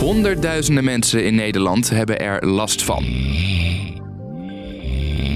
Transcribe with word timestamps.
Honderdduizenden 0.00 0.84
mensen 0.84 1.24
in 1.24 1.34
Nederland 1.34 1.90
hebben 1.90 2.20
er 2.20 2.46
last 2.46 2.82
van. 2.82 3.04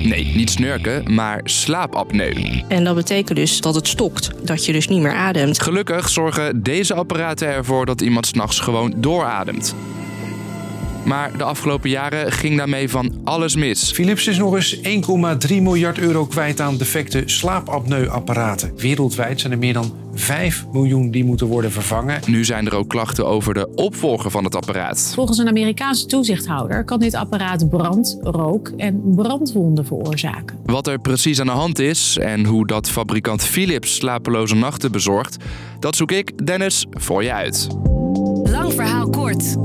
Nee, 0.02 0.32
niet 0.34 0.50
snurken, 0.50 1.14
maar 1.14 1.40
slaapapneu. 1.44 2.62
En 2.68 2.84
dat 2.84 2.94
betekent 2.94 3.38
dus 3.38 3.60
dat 3.60 3.74
het 3.74 3.88
stokt, 3.88 4.30
dat 4.42 4.64
je 4.66 4.72
dus 4.72 4.88
niet 4.88 5.00
meer 5.00 5.14
ademt. 5.14 5.62
Gelukkig 5.62 6.08
zorgen 6.08 6.62
deze 6.62 6.94
apparaten 6.94 7.48
ervoor 7.48 7.86
dat 7.86 8.00
iemand 8.00 8.26
s'nachts 8.26 8.60
gewoon 8.60 8.94
doorademt. 8.96 9.74
Maar 11.10 11.36
de 11.36 11.44
afgelopen 11.44 11.90
jaren 11.90 12.32
ging 12.32 12.56
daarmee 12.56 12.88
van 12.88 13.12
alles 13.24 13.56
mis. 13.56 13.92
Philips 13.92 14.26
is 14.26 14.38
nog 14.38 14.54
eens 14.54 14.76
1,3 14.76 14.82
miljard 15.48 15.98
euro 15.98 16.26
kwijt 16.26 16.60
aan 16.60 16.76
defecte 16.76 17.22
slaapapneuapparaten. 17.24 18.72
Wereldwijd 18.76 19.40
zijn 19.40 19.52
er 19.52 19.58
meer 19.58 19.72
dan 19.72 19.92
5 20.14 20.66
miljoen 20.72 21.10
die 21.10 21.24
moeten 21.24 21.46
worden 21.46 21.72
vervangen. 21.72 22.20
Nu 22.26 22.44
zijn 22.44 22.66
er 22.66 22.74
ook 22.74 22.88
klachten 22.88 23.26
over 23.26 23.54
de 23.54 23.74
opvolger 23.74 24.30
van 24.30 24.44
het 24.44 24.56
apparaat. 24.56 25.12
Volgens 25.14 25.38
een 25.38 25.48
Amerikaanse 25.48 26.06
toezichthouder 26.06 26.84
kan 26.84 26.98
dit 27.00 27.14
apparaat 27.14 27.68
brand, 27.68 28.18
rook 28.20 28.72
en 28.76 29.02
brandwonden 29.14 29.86
veroorzaken. 29.86 30.58
Wat 30.64 30.86
er 30.86 30.98
precies 30.98 31.40
aan 31.40 31.46
de 31.46 31.52
hand 31.52 31.78
is 31.78 32.18
en 32.18 32.44
hoe 32.44 32.66
dat 32.66 32.90
fabrikant 32.90 33.44
Philips 33.44 33.94
slapeloze 33.94 34.54
nachten 34.54 34.92
bezorgt, 34.92 35.36
dat 35.80 35.96
zoek 35.96 36.12
ik, 36.12 36.46
Dennis, 36.46 36.86
voor 36.90 37.22
je 37.22 37.32
uit. 37.32 37.68
Lang 38.44 38.72
verhaal 38.72 39.10
kort. 39.10 39.56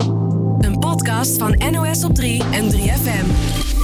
Podcast 0.95 1.37
van 1.37 1.71
NOS 1.71 2.03
op 2.03 2.15
3 2.15 2.43
en 2.51 2.71
3FM. 2.71 3.74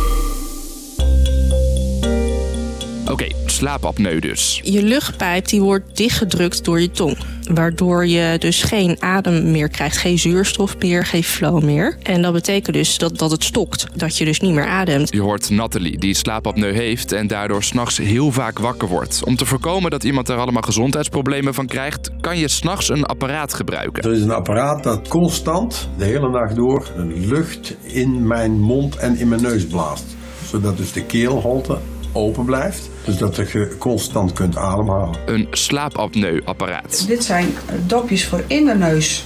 Oké, 3.11 3.27
slaapapneu 3.45 4.19
dus. 4.19 4.61
Je 4.63 4.83
luchtpijp 4.83 5.47
die 5.47 5.61
wordt 5.61 5.97
dichtgedrukt 5.97 6.65
door 6.65 6.81
je 6.81 6.91
tong. 6.91 7.17
Waardoor 7.53 8.07
je 8.07 8.35
dus 8.39 8.63
geen 8.63 8.97
adem 8.99 9.51
meer 9.51 9.69
krijgt, 9.69 9.97
geen 9.97 10.19
zuurstof 10.19 10.77
meer, 10.79 11.05
geen 11.05 11.23
flow 11.23 11.63
meer. 11.63 11.97
En 12.03 12.21
dat 12.21 12.33
betekent 12.33 12.75
dus 12.75 12.97
dat, 12.97 13.17
dat 13.17 13.31
het 13.31 13.43
stokt, 13.43 13.87
dat 13.95 14.17
je 14.17 14.25
dus 14.25 14.39
niet 14.39 14.53
meer 14.53 14.67
ademt. 14.67 15.13
Je 15.13 15.21
hoort 15.21 15.49
Nathalie, 15.49 15.97
die 15.97 16.13
slaapapneu 16.13 16.73
heeft 16.73 17.11
en 17.11 17.27
daardoor 17.27 17.63
s'nachts 17.63 17.97
heel 17.97 18.31
vaak 18.31 18.59
wakker 18.59 18.87
wordt. 18.87 19.23
Om 19.23 19.35
te 19.35 19.45
voorkomen 19.45 19.91
dat 19.91 20.03
iemand 20.03 20.29
er 20.29 20.37
allemaal 20.37 20.61
gezondheidsproblemen 20.61 21.53
van 21.53 21.65
krijgt, 21.65 22.09
kan 22.21 22.37
je 22.37 22.47
s'nachts 22.47 22.89
een 22.89 23.05
apparaat 23.05 23.53
gebruiken. 23.53 24.03
Er 24.03 24.13
is 24.13 24.21
een 24.21 24.31
apparaat 24.31 24.83
dat 24.83 25.07
constant, 25.07 25.89
de 25.97 26.05
hele 26.05 26.29
nacht 26.29 26.55
door, 26.55 26.87
lucht 27.07 27.75
in 27.81 28.27
mijn 28.27 28.59
mond 28.59 28.95
en 28.95 29.17
in 29.17 29.27
mijn 29.27 29.41
neus 29.41 29.65
blaast. 29.65 30.05
Zodat 30.45 30.77
dus 30.77 30.91
de 30.91 31.03
keelholte 31.03 31.77
open 32.11 32.45
blijft. 32.45 32.89
Dus 33.05 33.17
dat 33.17 33.35
je 33.35 33.75
constant 33.77 34.33
kunt 34.33 34.57
ademhalen. 34.57 35.15
Een 35.25 35.47
slaapapneuapparaat. 35.51 37.07
Dit 37.07 37.23
zijn 37.23 37.47
dopjes 37.85 38.25
voor 38.25 38.43
in 38.47 38.65
de 38.65 38.75
neus. 38.75 39.23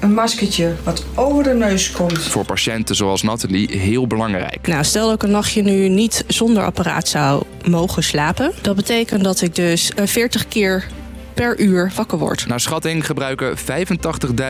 Een 0.00 0.14
maskertje 0.14 0.74
wat 0.84 1.04
over 1.14 1.42
de 1.42 1.54
neus 1.54 1.90
komt. 1.90 2.22
Voor 2.22 2.44
patiënten 2.44 2.94
zoals 2.96 3.22
Nathalie 3.22 3.78
heel 3.78 4.06
belangrijk. 4.06 4.66
Nou, 4.66 4.84
stel 4.84 5.06
dat 5.06 5.14
ik 5.14 5.22
een 5.22 5.30
nachtje 5.30 5.62
nu 5.62 5.88
niet 5.88 6.24
zonder 6.26 6.64
apparaat 6.64 7.08
zou 7.08 7.42
mogen 7.64 8.02
slapen. 8.02 8.52
Dat 8.62 8.76
betekent 8.76 9.24
dat 9.24 9.40
ik 9.40 9.54
dus 9.54 9.90
eh, 9.94 10.06
40 10.06 10.48
keer 10.48 10.86
per 11.34 11.60
uur 11.60 11.92
wakker 11.94 12.18
word. 12.18 12.46
Naar 12.46 12.60
schatting 12.60 13.06
gebruiken 13.06 13.56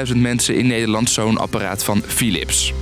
85.000 0.08 0.16
mensen 0.16 0.56
in 0.56 0.66
Nederland 0.66 1.10
zo'n 1.10 1.38
apparaat 1.38 1.84
van 1.84 2.02
Philips. 2.06 2.72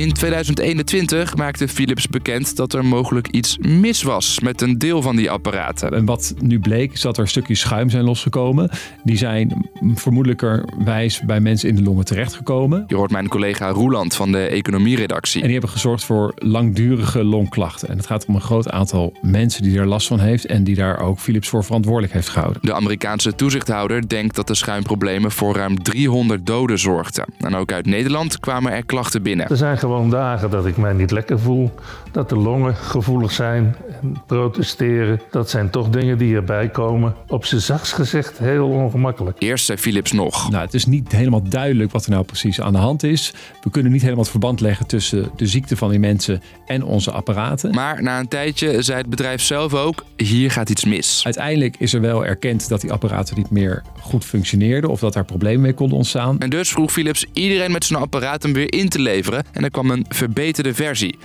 In 0.00 0.12
2021 0.12 1.36
maakte 1.36 1.68
Philips 1.68 2.08
bekend 2.08 2.56
dat 2.56 2.72
er 2.72 2.84
mogelijk 2.84 3.28
iets 3.28 3.58
mis 3.58 4.02
was 4.02 4.40
met 4.40 4.60
een 4.60 4.78
deel 4.78 5.02
van 5.02 5.16
die 5.16 5.30
apparaten. 5.30 5.90
En 5.90 6.04
wat 6.04 6.34
nu 6.38 6.60
bleek 6.60 6.92
is 6.92 7.00
dat 7.00 7.18
er 7.18 7.28
stukjes 7.28 7.60
schuim 7.60 7.90
zijn 7.90 8.04
losgekomen. 8.04 8.70
Die 9.04 9.16
zijn 9.16 9.70
vermoedelijkerwijs 9.94 11.20
bij 11.20 11.40
mensen 11.40 11.68
in 11.68 11.74
de 11.74 11.82
longen 11.82 12.04
terechtgekomen. 12.04 12.84
Je 12.86 12.94
hoort 12.94 13.10
mijn 13.10 13.28
collega 13.28 13.68
Roeland 13.68 14.14
van 14.14 14.32
de 14.32 14.46
economieredactie. 14.46 15.40
En 15.40 15.44
die 15.44 15.52
hebben 15.52 15.70
gezorgd 15.70 16.04
voor 16.04 16.32
langdurige 16.34 17.24
longklachten. 17.24 17.88
En 17.88 17.96
het 17.96 18.06
gaat 18.06 18.26
om 18.26 18.34
een 18.34 18.40
groot 18.40 18.70
aantal 18.70 19.12
mensen 19.22 19.62
die 19.62 19.78
er 19.78 19.86
last 19.86 20.06
van 20.06 20.20
heeft 20.20 20.46
en 20.46 20.64
die 20.64 20.74
daar 20.74 21.00
ook 21.00 21.18
Philips 21.18 21.48
voor 21.48 21.64
verantwoordelijk 21.64 22.12
heeft 22.12 22.28
gehouden. 22.28 22.62
De 22.62 22.74
Amerikaanse 22.74 23.34
toezichthouder 23.34 24.08
denkt 24.08 24.34
dat 24.36 24.46
de 24.46 24.54
schuimproblemen 24.54 25.30
voor 25.30 25.56
ruim 25.56 25.82
300 25.82 26.46
doden 26.46 26.78
zorgden. 26.78 27.24
En 27.38 27.54
ook 27.54 27.72
uit 27.72 27.86
Nederland 27.86 28.38
kwamen 28.38 28.72
er 28.72 28.84
klachten 28.84 29.22
binnen. 29.22 29.48
Er 29.48 29.56
zijn 29.56 29.78
gewoon 29.90 30.10
dagen 30.10 30.50
dat 30.50 30.66
ik 30.66 30.76
mij 30.76 30.92
niet 30.92 31.10
lekker 31.10 31.40
voel, 31.40 31.70
dat 32.12 32.28
de 32.28 32.36
longen 32.36 32.74
gevoelig 32.74 33.32
zijn 33.32 33.76
en 34.00 34.16
protesteren. 34.26 35.20
Dat 35.30 35.50
zijn 35.50 35.70
toch 35.70 35.88
dingen 35.88 36.18
die 36.18 36.34
erbij 36.34 36.68
komen. 36.68 37.14
Op 37.28 37.44
zijn 37.44 37.60
zachts 37.60 37.92
gezegd 37.92 38.38
heel 38.38 38.68
ongemakkelijk. 38.68 39.36
Eerst 39.42 39.64
zei 39.64 39.78
Philips 39.78 40.12
nog. 40.12 40.50
Nou, 40.50 40.64
het 40.64 40.74
is 40.74 40.86
niet 40.86 41.12
helemaal 41.12 41.42
duidelijk 41.48 41.92
wat 41.92 42.04
er 42.04 42.10
nou 42.10 42.24
precies 42.24 42.60
aan 42.60 42.72
de 42.72 42.78
hand 42.78 43.02
is. 43.02 43.32
We 43.62 43.70
kunnen 43.70 43.92
niet 43.92 44.00
helemaal 44.00 44.22
het 44.22 44.30
verband 44.30 44.60
leggen 44.60 44.86
tussen 44.86 45.30
de 45.36 45.46
ziekte 45.46 45.76
van 45.76 45.90
die 45.90 45.98
mensen 45.98 46.42
en 46.66 46.84
onze 46.84 47.10
apparaten. 47.10 47.74
Maar 47.74 48.02
na 48.02 48.18
een 48.18 48.28
tijdje 48.28 48.82
zei 48.82 48.98
het 48.98 49.10
bedrijf 49.10 49.42
zelf 49.42 49.74
ook, 49.74 50.04
hier 50.16 50.50
gaat 50.50 50.70
iets 50.70 50.84
mis. 50.84 51.20
Uiteindelijk 51.24 51.76
is 51.78 51.94
er 51.94 52.00
wel 52.00 52.26
erkend 52.26 52.68
dat 52.68 52.80
die 52.80 52.92
apparaten 52.92 53.36
niet 53.36 53.50
meer 53.50 53.82
goed 54.00 54.24
functioneerden 54.24 54.90
of 54.90 55.00
dat 55.00 55.12
daar 55.12 55.24
problemen 55.24 55.60
mee 55.60 55.74
konden 55.74 55.96
ontstaan. 55.96 56.38
En 56.38 56.50
dus 56.50 56.70
vroeg 56.70 56.92
Philips 56.92 57.26
iedereen 57.32 57.72
met 57.72 57.84
zijn 57.84 58.00
apparaat 58.00 58.42
hem 58.42 58.52
weer 58.52 58.72
in 58.72 58.88
te 58.88 58.98
leveren 59.00 59.44
en 59.52 59.64
er 59.64 59.70
een 59.88 60.06
verbeterde 60.08 60.74
versie. 60.74 61.18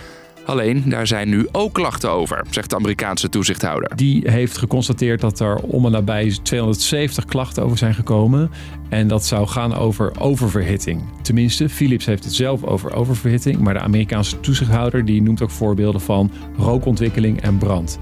Alleen, 0.46 0.84
daar 0.86 1.08
zijn 1.08 1.30
nu 1.30 1.48
ook 1.52 1.74
klachten 1.74 2.12
over, 2.12 2.46
zegt 2.50 2.70
de 2.70 2.76
Amerikaanse 2.76 3.30
toezichthouder. 3.30 3.96
Die 3.96 4.32
heeft 4.32 4.58
geconstateerd 4.58 5.22
dat 5.22 5.40
er 5.40 5.56
om 5.56 5.86
en 5.86 5.92
nabij 5.92 6.38
270 6.44 7.26
klachten 7.26 7.64
over 7.64 7.78
zijn 7.78 7.94
gekomen. 7.94 8.52
En 8.90 9.08
dat 9.08 9.26
zou 9.26 9.48
gaan 9.48 9.76
over 9.76 10.20
oververhitting. 10.20 11.04
Tenminste, 11.22 11.70
Philips 11.70 12.06
heeft 12.06 12.24
het 12.24 12.34
zelf 12.34 12.64
over 12.64 12.94
oververhitting. 12.94 13.60
Maar 13.60 13.74
de 13.74 13.80
Amerikaanse 13.80 14.40
toezichthouder 14.40 15.06
die 15.06 15.22
noemt 15.22 15.42
ook 15.42 15.52
voorbeelden 15.52 16.02
van 16.02 16.32
rookontwikkeling 16.58 17.42
en 17.42 17.58
brand. 17.58 18.00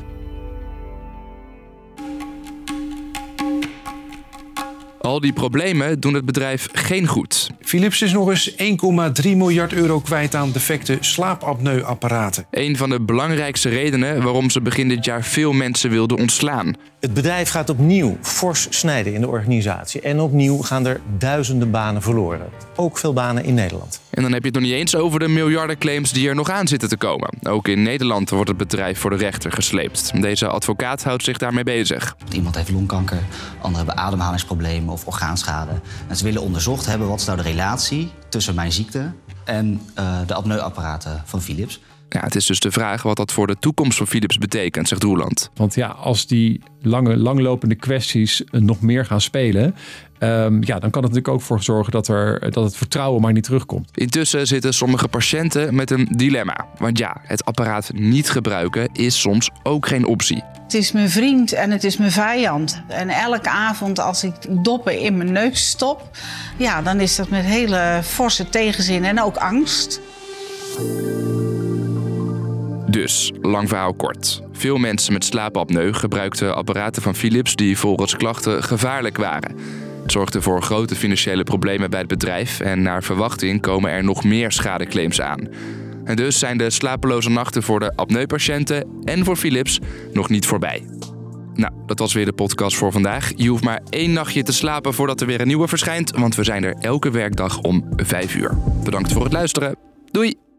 Al 5.04 5.20
die 5.20 5.34
problemen 5.34 6.00
doen 6.00 6.14
het 6.14 6.26
bedrijf 6.26 6.70
geen 6.74 7.08
goed. 7.08 7.50
Philips 7.62 8.02
is 8.02 8.12
nog 8.12 8.30
eens 8.30 8.52
1,3 9.24 9.30
miljard 9.36 9.74
euro 9.74 10.00
kwijt 10.00 10.36
aan 10.36 10.52
defecte 10.52 10.98
slaapapneuapparaten. 11.00 12.46
Een 12.52 12.78
van 12.78 12.90
de 12.90 13.02
belangrijkste 13.02 13.70
redenen 13.70 14.24
waarom 14.24 14.50
ze 14.50 14.62
begin 14.62 14.88
dit 14.88 15.06
jaar 15.06 15.24
veel 15.24 15.54
mensen 15.54 15.90
wilden 15.90 16.18
ontslaan. 16.18 16.76
Het 17.00 17.14
bedrijf 17.14 17.50
gaat 17.50 17.70
opnieuw 17.70 18.18
fors 18.22 18.68
snijden 18.70 19.14
in 19.14 19.22
de 19.22 19.28
organisatie. 19.28 20.02
En 20.02 20.20
opnieuw 20.20 20.58
gaan 20.58 20.86
er 20.86 21.02
duizenden 21.18 21.72
banen 21.72 22.02
verloren. 22.02 22.50
Ook 22.76 22.98
veel 22.98 23.14
banen 23.14 23.44
in 23.44 23.54
Nederland. 23.54 24.02
En 24.10 24.22
dan 24.22 24.32
heb 24.32 24.42
je 24.42 24.48
het 24.48 24.56
nog 24.56 24.64
niet 24.64 24.74
eens 24.74 24.96
over 24.96 25.20
de 25.20 25.28
miljardenclaims 25.28 26.12
die 26.12 26.30
er 26.30 26.36
nog 26.36 26.50
aan 26.50 26.68
zitten 26.68 26.90
te 26.90 26.98
komen. 26.98 27.30
Ook 27.44 27.68
in 27.68 27.82
Nederland 27.82 28.30
wordt 28.30 28.50
het 28.50 28.58
bedrijf 28.58 29.00
voor 29.00 29.10
de 29.10 29.16
rechter 29.16 29.52
gesleept. 29.52 30.22
Deze 30.22 30.48
advocaat 30.48 31.04
houdt 31.04 31.24
zich 31.24 31.38
daarmee 31.38 31.64
bezig. 31.64 32.16
Iemand 32.32 32.56
heeft 32.56 32.72
longkanker, 32.72 33.24
anderen 33.62 33.78
hebben 33.78 33.98
ademhalingsproblemen 33.98 34.93
of 34.94 35.06
orgaanschade. 35.06 35.72
En 36.08 36.16
ze 36.16 36.24
willen 36.24 36.42
onderzocht 36.42 36.86
hebben 36.86 37.08
wat 37.08 37.20
is 37.20 37.26
nou 37.26 37.38
de 37.38 37.44
relatie 37.44 38.12
tussen 38.30 38.56
mijn 38.56 38.72
ziekte 38.72 39.12
en 39.44 39.82
uh, 40.00 40.18
de 40.26 40.34
apneuapparaten 40.34 41.22
van 41.26 41.42
Philips. 41.42 41.82
Ja, 42.14 42.20
het 42.20 42.36
is 42.36 42.46
dus 42.46 42.60
de 42.60 42.72
vraag 42.72 43.02
wat 43.02 43.18
dat 43.18 43.32
voor 43.32 43.48
de 43.48 43.56
toekomst 43.60 43.98
van 43.98 44.08
Philips 44.08 44.38
betekent, 44.38 44.88
zegt 44.88 45.04
Roeland. 45.04 45.50
Want 45.56 45.76
ja, 45.76 45.88
als 45.88 46.28
die 46.28 46.62
lange, 46.82 47.18
langlopende 47.18 47.76
kwesties 47.76 48.44
nog 48.52 48.82
meer 48.82 49.06
gaan 49.06 49.22
spelen, 49.22 49.76
um, 50.20 50.64
ja, 50.64 50.80
dan 50.80 50.90
kan 50.90 51.04
het 51.04 51.12
natuurlijk 51.14 51.28
ook 51.28 51.42
voor 51.42 51.64
zorgen 51.64 51.92
dat, 51.92 52.08
er, 52.08 52.52
dat 52.52 52.64
het 52.64 52.78
vertrouwen 52.78 53.22
maar 53.22 53.34
niet 53.34 53.44
terugkomt. 53.44 53.90
Intussen 53.94 54.48
zitten 54.48 54.74
sommige 54.74 55.08
patiënten 55.08 55.76
met 55.76 55.92
een 55.92 56.08
dilemma. 56.12 56.66
Want 56.78 56.98
ja, 56.98 57.18
het 57.22 57.46
apparaat 57.46 57.92
niet 57.94 58.30
gebruiken 58.30 58.90
is 58.92 59.20
soms 59.20 59.50
ook 59.64 59.88
geen 59.88 60.06
optie. 60.06 60.44
Het 60.64 60.74
is 60.74 60.92
mijn 60.92 61.10
vriend 61.10 61.54
en 61.54 61.72
het 61.72 61.84
is 61.84 61.98
mijn 61.98 62.12
vijand. 62.12 62.84
En 62.88 63.10
elke 63.10 63.50
avond 63.50 64.00
als 64.00 64.24
ik 64.24 64.34
doppen 64.64 65.00
in 65.00 65.18
mijn 65.18 65.32
neus 65.32 65.70
stop, 65.70 66.10
ja, 66.58 66.82
dan 66.82 67.00
is 67.00 67.16
dat 67.16 67.30
met 67.30 67.46
hele 67.46 68.00
forse 68.04 68.50
tegenzin 68.50 69.06
en 69.06 69.22
ook 69.22 69.38
angst. 69.38 70.02
Dus, 72.94 73.32
lang 73.42 73.70
verhaal 73.70 73.94
kort. 73.94 74.42
Veel 74.52 74.78
mensen 74.78 75.14
met 75.14 75.26
slaapapneu 75.26 75.94
gebruikten 75.94 76.56
apparaten 76.56 77.02
van 77.02 77.16
Philips 77.16 77.56
die 77.56 77.78
volgens 77.78 78.16
klachten 78.16 78.64
gevaarlijk 78.64 79.18
waren. 79.18 79.56
Het 80.02 80.12
zorgde 80.12 80.42
voor 80.42 80.62
grote 80.62 80.96
financiële 80.96 81.44
problemen 81.44 81.90
bij 81.90 82.00
het 82.00 82.08
bedrijf 82.08 82.60
en 82.60 82.82
naar 82.82 83.04
verwachting 83.04 83.62
komen 83.62 83.92
er 83.92 84.04
nog 84.04 84.24
meer 84.24 84.52
schadeclaims 84.52 85.22
aan. 85.22 85.48
En 86.04 86.16
dus 86.16 86.40
zijn 86.40 86.58
de 86.58 86.70
slapeloze 86.70 87.30
nachten 87.30 87.64
voor 87.64 87.80
de 87.80 87.96
apneupatiënten 87.96 88.88
en 89.04 89.26
voor 89.26 89.36
Philips 89.36 89.80
nog 90.12 90.30
niet 90.30 90.46
voorbij. 90.46 90.86
Nou, 91.54 91.74
dat 91.86 92.00
was 92.00 92.14
weer 92.14 92.26
de 92.26 92.34
podcast 92.34 92.76
voor 92.76 92.92
vandaag. 92.92 93.32
Je 93.36 93.50
hoeft 93.50 93.64
maar 93.64 93.82
één 93.90 94.14
nachtje 94.14 94.44
te 94.44 94.54
slapen 94.54 94.94
voordat 94.94 95.22
er 95.22 95.28
weer 95.28 95.42
een 95.42 95.48
nieuwe 95.48 95.68
verschijnt, 95.68 96.12
want 96.12 96.36
we 96.36 96.44
zijn 96.44 96.64
er 96.64 96.76
elke 96.80 97.12
werkdag 97.12 97.60
om 97.60 97.90
5 97.96 98.36
uur. 98.36 98.58
Bedankt 98.84 99.14
voor 99.14 99.24
het 99.24 99.34
luisteren. 99.34 99.76
Doei! 100.12 100.53